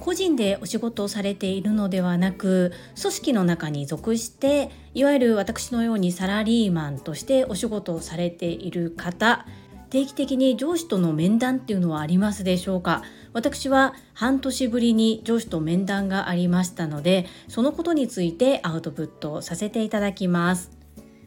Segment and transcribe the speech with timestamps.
[0.00, 9.46] 個人でお仕事をされているのではなく組織の中に属していわゆる私のようにサラリーマンとしてお仕事をされている方
[9.90, 13.02] 定期的に上司との面談っていうのはありますでしょうか？
[13.32, 20.70] 私は半年ぶりに上司と面談がありましたのでそのことについてアウトプットさせていただきます。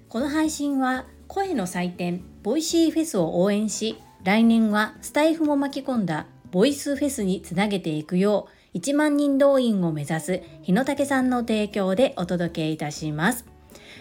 [0.09, 13.45] この配信は声の祭典ボイシーフェスを応援し来年はスタイフも巻き込んだボイスフェスにつなげていくよう1万人動員を目指す日野武さんの提供でお届けいたします。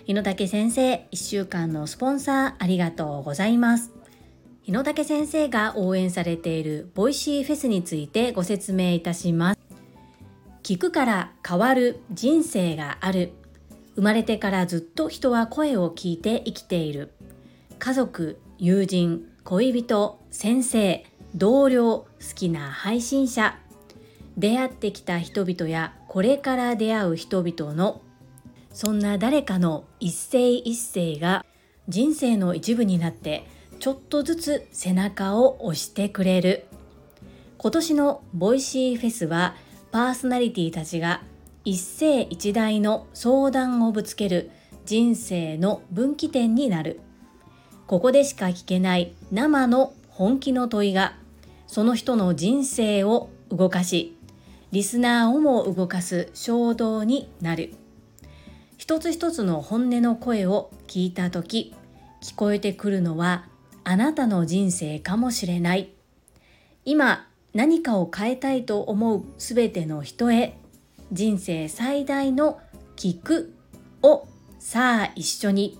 [0.05, 3.93] 日野武先生1週間のスポンサーありがとうございます。
[4.63, 9.61] 日野武先生が応援されているボイシーフェスについてご説明いたします。
[10.63, 13.33] 聞くから変わる人生がある。
[13.95, 17.11] 生まれてからずっと人は声を聞いて生きている。
[17.79, 21.05] 家族友人恋人先生
[21.35, 23.59] 同僚好きな配信者。
[24.39, 28.01] 出会ってきた人々やこれから出会う人々の
[28.73, 31.45] そんな誰かの一声一声が
[31.89, 33.45] 人生の一部になって
[33.81, 36.67] ちょっとずつ背中を押してくれる。
[37.59, 39.57] 今年のボイシーフェスは
[39.91, 41.23] パーソナリティたちが
[41.65, 44.53] 一世一代の相談をぶつける
[44.87, 47.01] 人生の分岐点になる。
[47.91, 51.17] ここでしか聞けない生の本気の問いが
[51.67, 54.17] その人の人生を動かし
[54.71, 57.75] リスナーをも動かす衝動になる。
[58.79, 61.75] 一つ一つの本音の声を聞いた時
[62.23, 63.47] 聞こえてくるのは
[63.83, 65.91] あなたの人生かもしれない。
[66.85, 70.57] 今何かを変えたいと思うすべての人へ
[71.11, 72.61] 人生最大の
[72.95, 73.53] 聞く
[74.03, 74.29] を
[74.61, 75.80] さあ一緒に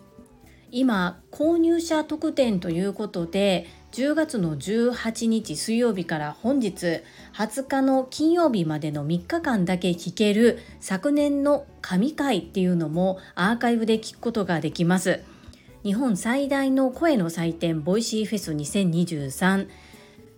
[0.73, 7.03] 今購入者特典ということで10月の18日水曜日から本日
[7.35, 15.23] 20日の金曜日までの3日間だけ聞ける昨年の神回っていうのもアーカイブで聞くことができます。
[15.83, 19.67] 日本最大の声の祭典ボイシーフェス2023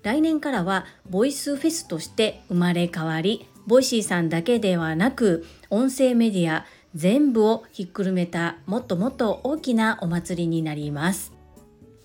[0.02, 6.64] 来年からはボイスフェスとして生まれ変わりボイシーさんだけではなく音声メディア
[6.94, 11.32] 全部をひっくるめたもっともっと大きなお祭りになります。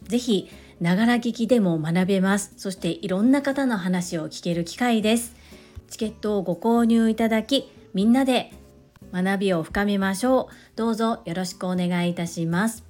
[0.03, 0.49] ぜひ
[0.79, 2.53] ながら聞きでも学べます。
[2.57, 5.35] そしていろんな方の話を聞ける機会です。
[5.89, 8.53] チケットをご購入いただき、みんなで
[9.11, 10.53] 学びを深めましょう。
[10.75, 12.83] どうぞよろしくお願いいたします。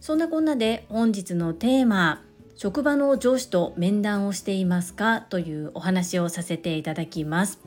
[0.00, 2.22] そんなこんなで本日のテーマ、
[2.56, 5.22] 職場の上司と面談をしていますか？
[5.22, 7.58] というお話をさせていただきます。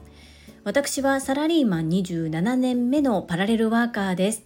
[0.65, 4.43] 私はサラリーマン27年目のパラレルワーカーです。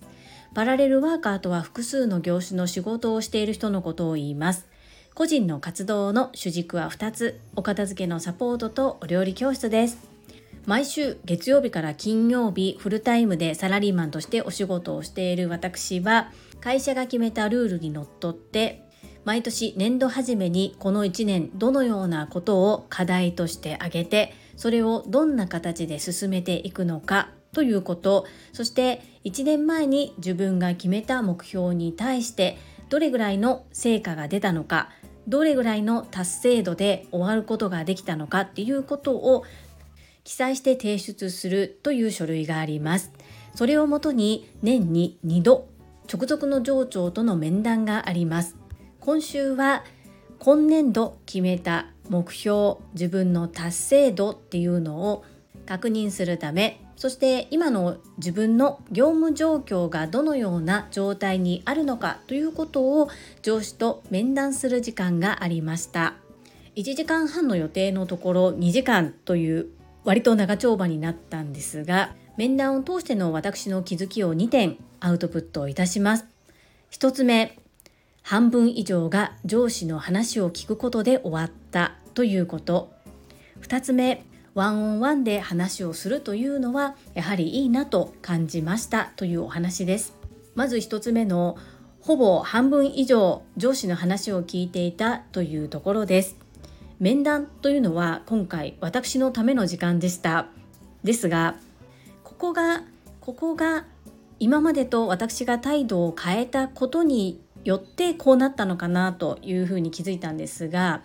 [0.56, 4.66] パラレルワーカーとは複数の業種の仕事をしている人のことを言います。
[5.14, 10.10] 個人の活動の主軸は2つ、お片付けのサポートとお料理教室です。
[10.66, 18.84] 毎週月曜日から金曜日フルタイムでサラリーマンとしてお仕事をしている私は会社が決めたルールにのっとって
[19.24, 32.58] 毎年年度初めにこの1年どのようなことを課題として挙げてそれをどんな形で進めていくのかということそして1年前に自分が決めた目標に対して
[32.90, 34.90] どれぐらいの成果が出たのか
[35.28, 39.44] どれぐらいの達成度で終わることができたのかっていうことを
[40.24, 43.12] 記載して提出するという書類があります。
[43.56, 45.68] それをもとに年に2度
[46.12, 48.56] 直属の上長との面談があります。
[49.00, 49.84] 今週は
[50.40, 55.26] 今年度決めた目標自分の達成度っていうのを
[55.66, 63.10] 確認するためそして今の自分の業務状況がどのような状態にあるのかということを
[63.44, 66.16] 上司と面談する時間がありました。
[66.76, 69.68] 1時間半の予定のところ2時間という
[70.06, 76.26] 割と長丁場になったんですが面談を通しての私の気づきを2点アウトプットいたします。
[76.92, 77.60] 1つ目
[78.28, 82.92] 半分以上が上司の話を聞くことで終わったということ。
[83.62, 90.14] 2つ目ワンオンワンで話をするというのはやはりいいなと感じましたというお話です。
[90.56, 91.58] まず1つ目の
[92.02, 96.36] ほぼ半分以上上司の話を聞いていたというところです。
[97.00, 100.48] 面談というのは今回私のための時間でした。
[101.02, 101.56] ですが
[102.26, 102.84] ここが
[103.22, 103.86] ここが
[104.38, 111.02] 今までと私が態度を変えたことによってこうなったのかなというふうに気づいたんですが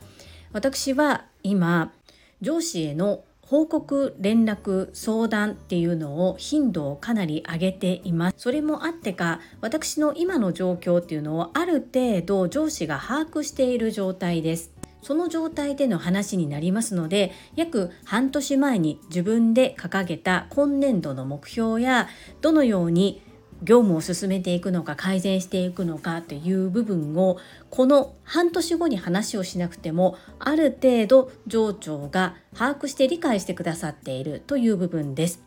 [0.52, 1.92] 私は今
[2.40, 8.36] 上司への報告連絡相談っていうのを頻度をかなり上げています。
[8.38, 14.72] それもあってか私の今の状況っていうのをある程度上司が把握している状態です。
[15.02, 22.08] その状態での話になりますので約半年前に自分で掲げた今年度の目標や
[22.40, 23.20] どのように
[23.62, 27.38] 業務を進めていくのか改善していくのかという部分を
[27.70, 35.42] この半年後に話をしなくてもある程度上長が把握して理解してくださっているという部分です。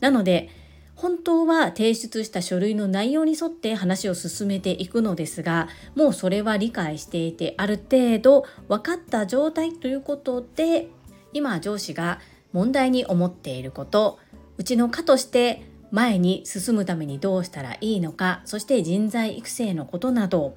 [0.00, 0.48] なので
[0.94, 10.88] 本当は提出した書類の内容に沿って話を進めていくのですがもうそれは理解していてある程度分かった状態ということで
[11.34, 12.20] 今上司が
[12.52, 14.18] 問題に思っていること
[14.56, 20.56] うちの課として前に進むためにどうしたらいいのかそして人材育成のことなど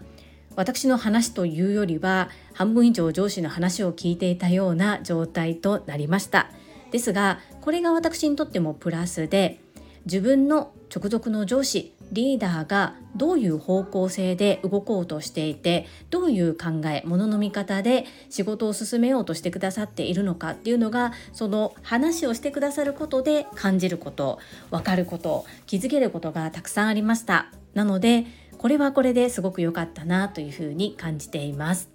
[0.56, 6.52] 私の話というよりは半分以上上司の話を聞いていたような状態となりました。
[6.92, 9.62] ですがこれが私にとってもプラスで
[10.06, 24.40] 自分の直属の上司リーダーがどういう方向性で動こうとしていてどういう考えものの見方で仕事を進めようとしてくださっているのかっていうのがその話をしてくださることで感じること
[24.72, 27.52] 分かること気づけることがたくさんありました。
[27.74, 28.26] なので
[28.58, 31.90] これはこれですごく良かったなというふうに感じています。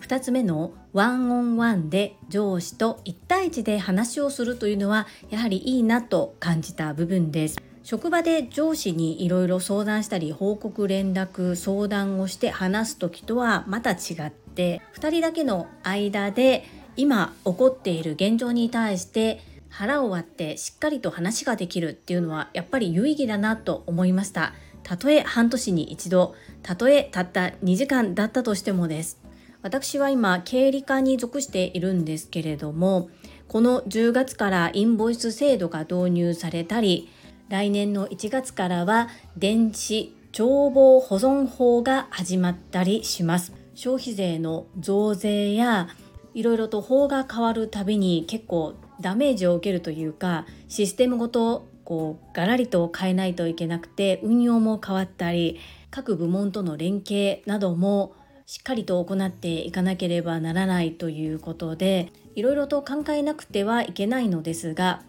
[0.00, 7.73] 2つ目のワンオンワンで上司と1対1で話をするというのはやはりいいなと感じた部分です。
[7.84, 16.64] 職場で上司にいろいろ相談したり報告連絡相談をして話す時とはまた違って2人だけの間で
[16.96, 24.54] 今起こっている現状に対して腹を割ってしっかりと話ができるっていうのはやっぱり有意義だなと思いました。
[24.82, 29.18] たとえ半年に一度たとえたった2時間だったとしてもです。
[29.62, 33.08] 私は今経理課に属しているんですけれども
[33.48, 37.08] この10月からインボイス制度が導入されたり
[37.48, 43.52] 来年の1月からは電子帳簿保存法が始まったりします。
[43.74, 45.88] 消費税の増税や
[46.32, 55.60] いろいろと法が変わるたびに結構ダメージを受けるというかシステムごとこうガラリと変えないといけなくて運用も変わったり
[55.90, 58.14] 各部門との連携なども
[58.46, 65.02] しっかりと行っていかなければならないということでいろいろと考えなくてはいけないのですが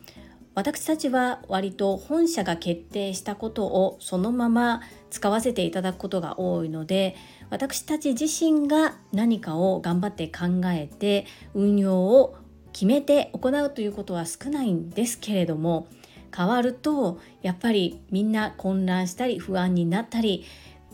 [0.55, 7.15] 私たちは割と本社が決定したことをそのまま使わせていただくことが多いので
[7.49, 12.37] 私たち自身が何かを頑張って考えて運用を
[12.71, 15.87] 決めて行うということは少ないんですけれども
[16.35, 20.45] 変わるとやっぱりみんな混乱したり不安になったり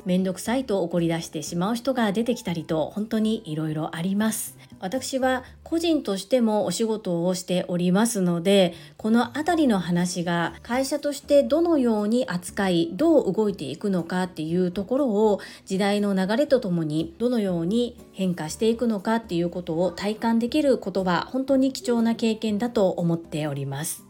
[0.06, 4.58] 面倒くさいと怒り出してしまう人が出てきたりと本当にいろいろあります。
[4.80, 24.04] 私は個人としてもお仕事をしておりますのでこの辺りの話が会社としてどのように扱いどう動いていくのかっていうところを時代の流れとともにどのように変化していくのかっていうことを体感できることは本当に貴重な経験だと思っております。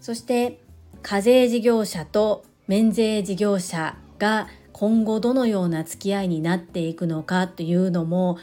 [0.00, 0.60] そして
[1.02, 8.36] 課税事業者と免税事業者が今後どのような付き合いになっていくのかというのも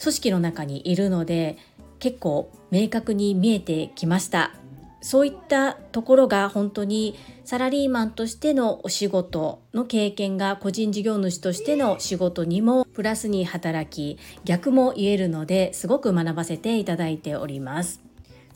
[0.00, 1.58] 組織の中にいるので
[2.00, 4.52] 結構明確に見えてきました。
[5.00, 18.00] そういったところが本当にサラリーマンとしてのお仕事の経験が個人事業主としての仕事にもプラスに働き逆も言えるのですごく学ばせていただいております。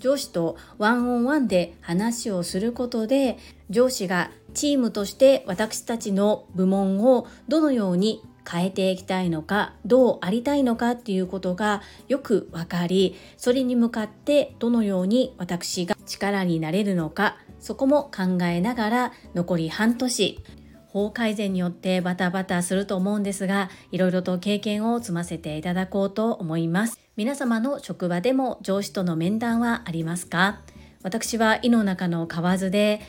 [0.01, 3.39] 上司とワンオンワンで話をすることで
[3.71, 20.43] 上司がチームとして私たちの部門をどのように変えていきたいのかどうありたいのかっていうことがよく分かりそれに向かってどのように私が力になれるのかそこも考えながら残り半年。
[20.89, 26.99] 法改善によってバタバタすると思うんですがいろいろと経験を積ませていただこうと思います。
[27.15, 30.63] 皆様の職場でも上司との面談はありますか？
[31.05, 33.01] 私は井の中の蛙で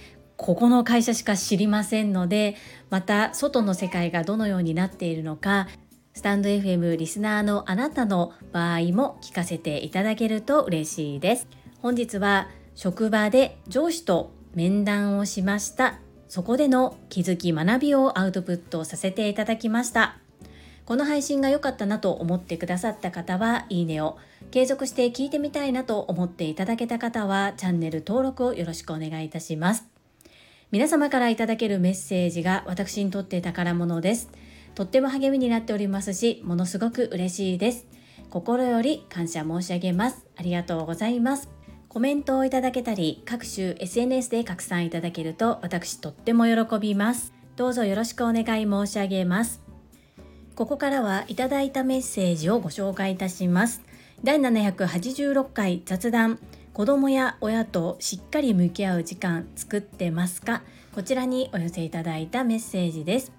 [0.42, 2.56] ここの会社しか知りませんので
[2.90, 5.68] また外の世界がどのようになっているのか
[6.16, 11.48] スタンド FM リスナーのあなたの場合も聞かせていただけると嬉しいです。
[11.80, 16.00] 本日は職場で上司と面談をしました。
[16.28, 20.18] そこでの気づき学びをアウトプットさせていただきました。
[20.86, 24.18] この配信が良かったなと思ってくださった方はいいねを
[24.50, 29.91] 継続して聞いてみたいなと思っていただけた方はチャンネル登録をよろしくお願いいたします。
[30.72, 34.30] 皆様からいただけるメッセージが私にとって宝物です。
[34.74, 37.86] とっても励みになっておりますし、ものすごく嬉しいです。
[38.30, 40.26] 心より感謝申し上げます。
[40.38, 41.50] ありがとうございます。
[41.90, 47.34] コメントをいただけたり、各種 SNS で拡散いただけると私とっても喜びます。
[47.58, 49.62] どうぞよろしくお願い申し上げます。
[50.56, 53.82] ここからはいただいたメッセージをご紹介いたします。
[54.24, 56.40] 第786回雑談
[56.74, 60.64] 子供や親としっかり向き合う時間作ってますか？
[60.96, 63.34] こちらにお寄せいただいたメッセージです。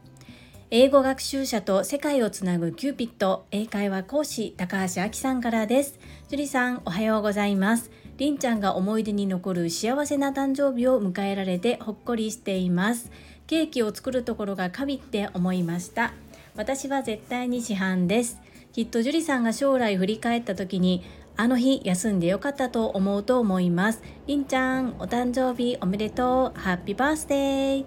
[0.71, 5.99] 英語学習者と世界をつなぐキューピット英会話講師高橋明さんからです。
[6.29, 7.91] 樹里さんおはようございます。
[8.19, 13.11] りんちゃんが思い出に残る幸せな誕生日を迎えられてほっこりしています。
[13.47, 16.13] ケーキを作るところが神って思いました。
[16.55, 18.39] 私は絶対に市販です。
[18.75, 21.05] きっと樹里さんが将来振り返った時に
[21.37, 24.03] あの日休んでよかったと思うと思います。
[24.27, 26.61] りんちゃんお誕生日おめでとう。
[26.61, 27.85] ハッピーバースデー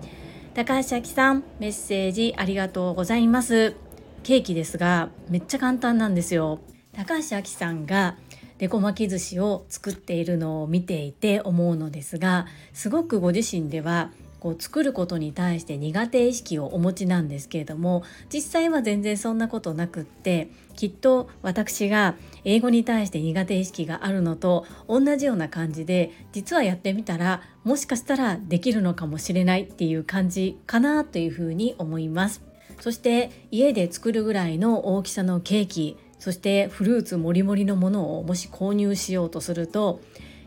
[0.54, 3.76] 高橋明さんメッセージありがとうございます。
[4.24, 6.60] ケーキですがめっちゃ簡単なんですよ。
[6.94, 8.18] 高橋明さんが
[8.58, 32.56] デコ巻き寿司を作っているのを見ていて思うのですがすごくご自身ではこう作ることに対して苦手意識をお持ちなんですけれども実際は全然そんなことなくってきっと私が英語に対して苦手意識があるのと同じような感じで実はやってみたらもしかしたらできるのかもしれないっていう感じかなというふうに思います。
[32.80, 40.02] そして家で作るぐらいの大きさのケーキそしてフルーツもりもりのものをもし購入しようとすると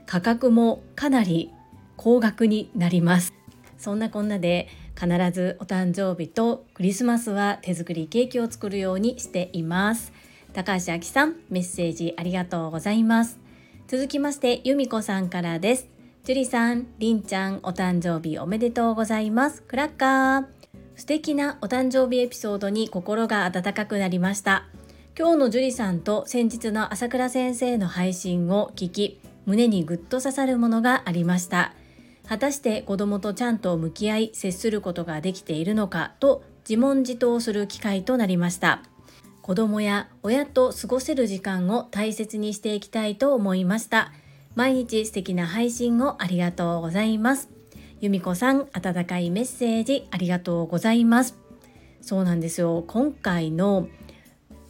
[0.07, 1.53] 価格もかなり
[1.97, 3.35] 高額になります
[3.77, 10.13] そんなこんなで必ずお誕生日とクリスマスは手作りケーキを作るようにしています
[10.59, 13.39] 高橋明さんメッセージありがとうございます。
[13.87, 15.87] 続きまして由美子さんからです。
[16.25, 19.63] 樹里さん、りんちゃんお誕生日おめでとうございます。
[19.63, 20.47] クラッカー。
[20.97, 24.65] 素敵なお誕生日エピソードに心が温かくなりました。
[25.17, 31.73] 今日の樹里さんと先日の朝倉先生の配信を聞き胸にぐっと刺さるものがありました。
[32.29, 38.83] 果たして子供とちゃんと向き合い接することができているのかと自問自答する機会となりました。
[39.49, 44.13] 子供や親と過ごせる時間を大切にしていきたいと思いました。
[44.57, 47.49] 毎日素敵な配信をありがとうございます。
[48.03, 51.35] 由美子さん温かいメッセージありがとうございます。
[52.03, 52.85] そうなんですよ。
[52.87, 53.89] 今回の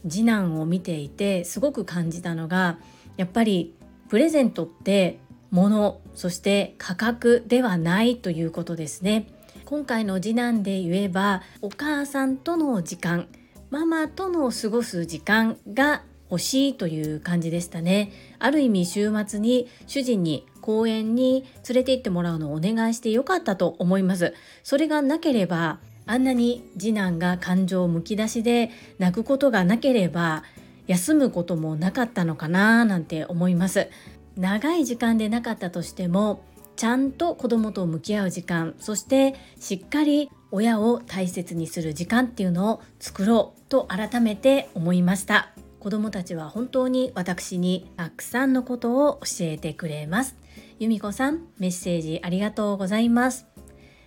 [0.08, 2.78] 次男を見ていてすごく感じたのが
[3.16, 3.74] やっぱり
[4.08, 5.18] プレゼントって
[5.50, 9.26] 物そして価格ではないということですね。
[9.64, 13.26] 今回の次男で言えばお母さんとの時間。
[13.70, 18.12] ママとの過ごす時間が欲しいという感じでしたね。
[18.38, 24.34] ある意味週末に主人に公園に連れて行ってもらうのをお願いしてよかったと思います。
[24.62, 30.44] それがなければあんなに次男が感情をむき出しで泣くことがなければ
[30.86, 33.88] 休むこともなかったのかななんて思います。
[34.36, 36.42] 長い時間でなかったとしても
[36.78, 45.50] ちゃんと子供と向き合う時間そしてしっかり親を大切にする時間っていうのを作ろうと改めて思いました。
[45.80, 50.36] 子供たちは本当に私にたくさんのことを教えてくれます。
[50.78, 53.46] 由美子さんメッセージありがとうございます。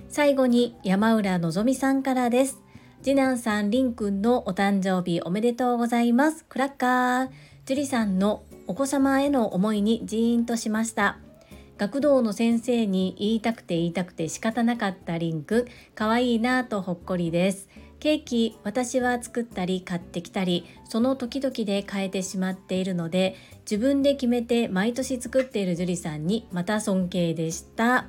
[0.07, 2.61] 最後に山浦のぞみさんからです。
[3.03, 6.45] 次男さんりんくんのお誕生日おめでとうございます。
[6.47, 7.29] クラッカー。
[7.65, 11.19] 樹里さんのお子様への思いにジーンとしました。
[11.77, 17.69] 学童の先生に言いたくて言いたくて仕方なかったリンク可愛いなとほっこりです。
[17.99, 28.05] ケーキ私は作ったり買ってきたりその時々で変えてしまっているので自分で決めて毎年作っている樹里さんにまた尊敬でした。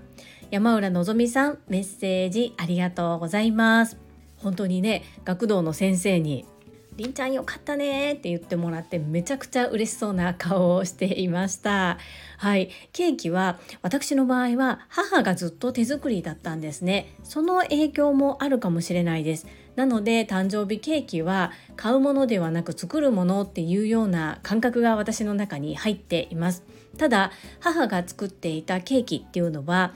[0.50, 3.98] 山浦のぞみさんメッセージありがとうございます。
[4.38, 6.46] 本当にね学童の先生に
[6.96, 11.98] りんちゃんよかったねって言ってもらってめちゃくちゃ嬉しそうな顔をしていました。
[12.36, 12.70] はい。
[12.92, 17.14] ケーキは私の場合は母がずっと手作りだったんですね。
[17.24, 19.46] その影響もあるかもしれないです。
[19.74, 26.62] なので誕生日ケーキは買うものではなく作るものっていうような感覚が私の中に入っています。
[26.98, 29.94] ただ母が作っていたケーキっていうのは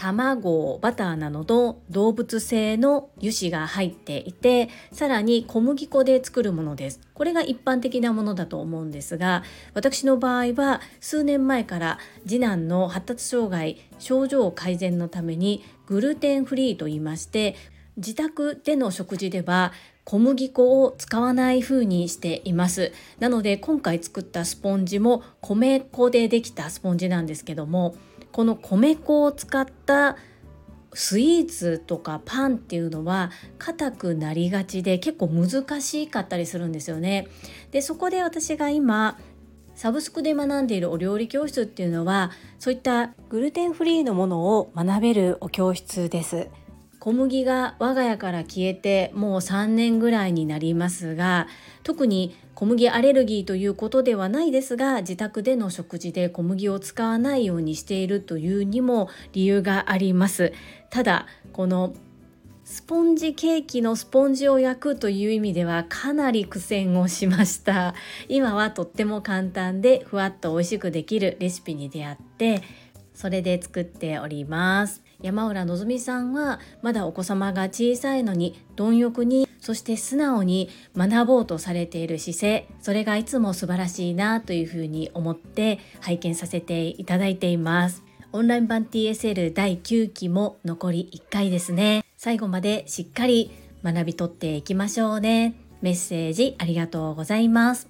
[0.00, 7.00] 卵バターなどの動物性の油脂が入っていてさらに小麦粉で作るものです。
[7.12, 9.42] これが一般的なものだと思うんですが
[9.74, 17.56] 私の場合は数年前から次男の発達障害症状改善のためにグルテンフリーと言いまして
[17.98, 22.92] 自宅での食事では小麦粉を使わない風にしています。
[23.18, 27.94] なので今回作ったスポンジも米粉でできたスポンジなんですけども
[28.32, 30.16] この米粉を使った
[30.92, 37.28] スイーツとかパンっていうのは硬くなりがちで結構難しかったりするんですよね。
[37.70, 39.18] でそこで私が今
[39.74, 46.48] サブスクで学んでいるお料理教室っていうのはそういったグルテンフリーのものを学べるお教室です。
[47.00, 51.48] 小麦が我が家から消えてもう3年ぐらいになりますが
[51.82, 60.52] 特に小麦アレルギーということではないですが自宅での食事で小麦を使わないようにしているというにも理由があります。
[60.90, 61.94] ただこの
[62.64, 67.94] スポンジケーキのスポンジを焼くという意味ではかなり苦戦をしました。
[68.28, 72.62] 今はとっても簡単でふわっと美味しくできるレシピに出会って
[73.14, 75.09] それで作っております。
[75.22, 88.02] 山浦のぞみさんはまだお子様が小さいのに貪欲にそして素直に学ぼうとされている姿勢それがいつも素晴らしいなというふうに思って拝見させていただいています。
[88.32, 92.04] オンライン版 TSL 第9期も残り1回ですね。
[92.16, 93.50] 最後までしっかり
[93.82, 95.54] 学び取っていきましょうね。
[95.80, 97.88] メッセージありがとうございます。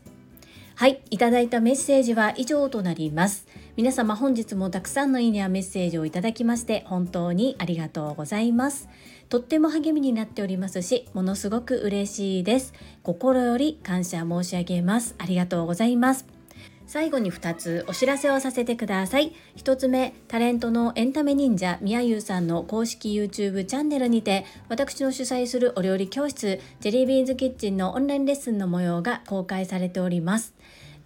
[0.77, 3.47] はい、いただいたメッセージは以上となります。
[3.81, 8.91] 皆様本日もたくさんのいいねやメッセージをいただきまして本当にありがとうございます。
[9.31, 12.75] とっても励みになっておりますし、ものすごく嬉しいです。
[13.03, 15.15] 心より感謝申し上げます。
[15.17, 16.27] ありがとうございます。
[16.87, 19.33] 最後に2つお知らせをさせてください。
[19.57, 30.55] 1つ目、タレントのエンタメ忍者みやゆうさんの公式 YouTube チャンネルにて、私の主催するお料理教室、ジェリービーンズキッチンのオンラインレッスンの模様が公開されております。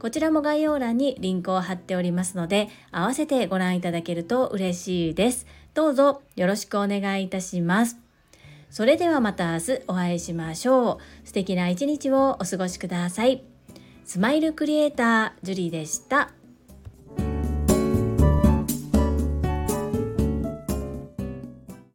[0.00, 5.46] こちらも概要欄にリンクを貼っておりますので、合わせてご覧いただけると嬉しいです。
[5.74, 7.98] どうぞよろしくお願いいたします。
[8.70, 10.92] それではまた明日お会いしましょ
[11.24, 11.26] う。
[11.26, 13.44] 素敵な一日をお過ごしください。
[14.06, 16.30] スマイルクリエイター、ジュリーでした。